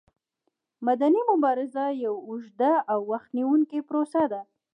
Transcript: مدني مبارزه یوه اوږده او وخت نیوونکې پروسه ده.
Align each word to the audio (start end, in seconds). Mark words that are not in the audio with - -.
مدني 0.87 1.19
مبارزه 1.31 1.83
یوه 2.03 2.21
اوږده 2.29 2.73
او 2.91 2.99
وخت 3.11 3.29
نیوونکې 3.37 3.79
پروسه 3.89 4.23
ده. 4.31 4.41